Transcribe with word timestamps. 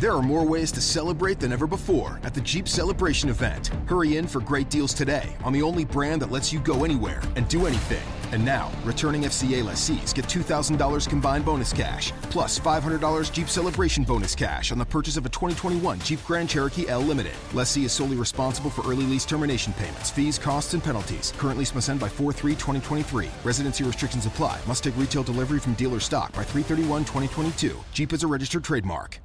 There 0.00 0.12
are 0.12 0.22
more 0.22 0.46
ways 0.46 0.72
to 0.72 0.80
celebrate 0.80 1.40
than 1.40 1.52
ever 1.52 1.66
before 1.66 2.20
at 2.22 2.32
the 2.32 2.40
Jeep 2.40 2.66
Celebration 2.66 3.28
event. 3.28 3.66
Hurry 3.84 4.16
in 4.16 4.26
for 4.26 4.40
great 4.40 4.70
deals 4.70 4.94
today 4.94 5.36
on 5.44 5.52
the 5.52 5.60
only 5.60 5.84
brand 5.84 6.22
that 6.22 6.30
lets 6.30 6.54
you 6.54 6.58
go 6.58 6.84
anywhere 6.86 7.20
and 7.36 7.46
do 7.48 7.66
anything. 7.66 8.02
And 8.32 8.42
now, 8.42 8.72
returning 8.82 9.24
FCA 9.24 9.62
lessees 9.62 10.14
get 10.14 10.24
$2,000 10.24 11.06
combined 11.06 11.44
bonus 11.44 11.74
cash, 11.74 12.12
plus 12.30 12.58
$500 12.58 13.30
Jeep 13.30 13.50
Celebration 13.50 14.02
bonus 14.02 14.34
cash 14.34 14.72
on 14.72 14.78
the 14.78 14.86
purchase 14.86 15.18
of 15.18 15.26
a 15.26 15.28
2021 15.28 16.00
Jeep 16.00 16.24
Grand 16.24 16.48
Cherokee 16.48 16.88
L 16.88 17.02
Limited. 17.02 17.34
Lessee 17.52 17.84
is 17.84 17.92
solely 17.92 18.16
responsible 18.16 18.70
for 18.70 18.80
early 18.90 19.04
lease 19.04 19.26
termination 19.26 19.74
payments, 19.74 20.08
fees, 20.08 20.38
costs, 20.38 20.72
and 20.72 20.82
penalties. 20.82 21.34
Current 21.36 21.58
lease 21.58 21.74
must 21.74 21.90
end 21.90 22.00
by 22.00 22.08
4 22.08 22.32
3 22.32 22.52
2023. 22.52 23.28
Residency 23.44 23.84
restrictions 23.84 24.24
apply. 24.24 24.60
Must 24.66 24.82
take 24.82 24.96
retail 24.96 25.22
delivery 25.22 25.58
from 25.58 25.74
dealer 25.74 26.00
stock 26.00 26.32
by 26.32 26.42
3 26.42 26.62
31 26.62 27.02
2022. 27.02 27.78
Jeep 27.92 28.14
is 28.14 28.22
a 28.22 28.26
registered 28.26 28.64
trademark. 28.64 29.20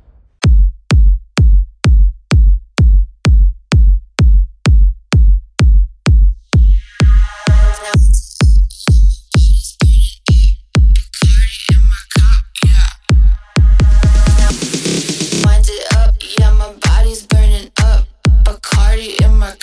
my 19.46 19.54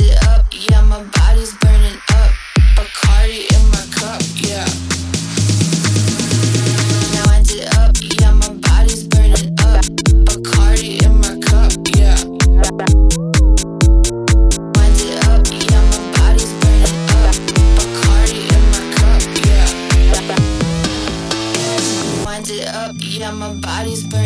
it 0.00 0.18
up, 0.26 0.46
yeah, 0.50 0.80
my 0.82 1.04
body's 1.14 1.52
burning 1.58 2.00
up. 2.18 2.32
Bacardi 2.74 3.46
in 3.54 3.62
my 3.70 3.84
cup, 3.94 4.22
yeah. 4.34 4.66
Now 7.14 7.24
it 7.52 7.66
up, 7.78 7.94
yeah, 8.18 8.32
my 8.32 8.50
body's 8.66 9.04
burning 9.06 9.54
up. 9.60 9.84
Bacardi 10.26 10.98
in 11.06 11.14
my 11.22 11.38
cup, 11.46 11.72
yeah. 11.94 12.18
Wind 14.74 15.00
it 15.06 15.14
up, 15.30 15.46
yeah, 15.70 15.82
my 15.92 16.00
body's 16.16 16.52
burning 16.60 17.00
up. 17.22 17.36
Bacardi 17.76 18.40
in 18.56 18.62
my 18.72 18.82
cup, 18.98 19.22
yeah. 19.46 19.66
Wind 22.24 22.48
it 22.50 22.66
up, 22.66 22.96
yeah, 22.98 23.30
my 23.30 23.52
body's 23.60 24.02
burning 24.02 24.25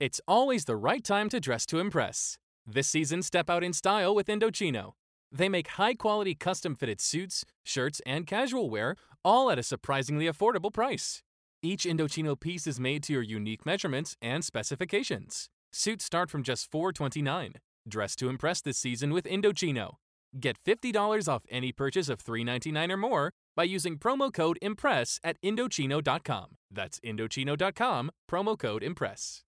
It's 0.00 0.20
always 0.26 0.64
the 0.64 0.76
right 0.76 1.04
time 1.04 1.28
to 1.28 1.40
dress 1.40 1.66
to 1.66 1.78
impress. 1.78 2.38
This 2.66 2.88
season, 2.88 3.22
step 3.22 3.50
out 3.50 3.62
in 3.62 3.74
style 3.74 4.14
with 4.14 4.28
Indochino. 4.28 4.92
They 5.30 5.50
make 5.50 5.68
high 5.68 5.94
quality 5.94 6.34
custom 6.34 6.74
fitted 6.74 7.00
suits, 7.02 7.44
shirts, 7.64 8.00
and 8.06 8.26
casual 8.26 8.70
wear, 8.70 8.96
all 9.24 9.50
at 9.50 9.58
a 9.58 9.62
surprisingly 9.62 10.26
affordable 10.26 10.72
price. 10.72 11.22
Each 11.62 11.84
Indochino 11.84 12.38
piece 12.40 12.66
is 12.66 12.80
made 12.80 13.02
to 13.04 13.12
your 13.12 13.22
unique 13.22 13.66
measurements 13.66 14.16
and 14.22 14.44
specifications. 14.44 15.50
Suits 15.70 16.04
start 16.04 16.30
from 16.30 16.42
just 16.42 16.70
$4.29. 16.72 17.56
Dress 17.86 18.16
to 18.16 18.28
impress 18.28 18.62
this 18.62 18.78
season 18.78 19.12
with 19.12 19.24
Indochino. 19.26 19.96
Get 20.40 20.56
$50 20.66 21.28
off 21.28 21.44
any 21.50 21.72
purchase 21.72 22.08
of 22.08 22.24
$3.99 22.24 22.90
or 22.90 22.96
more 22.96 23.32
by 23.56 23.64
using 23.64 23.98
promo 23.98 24.32
code 24.32 24.58
IMPRESS 24.62 25.20
at 25.22 25.40
Indochino.com. 25.42 26.56
That's 26.70 26.98
Indochino.com, 27.00 28.10
promo 28.30 28.58
code 28.58 28.82
IMPRESS. 28.82 29.42